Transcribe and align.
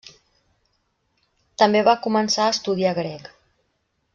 També 1.63 1.83
va 1.89 1.95
començar 2.07 2.47
a 2.47 2.57
estudiar 2.57 2.95
grec. 3.03 3.33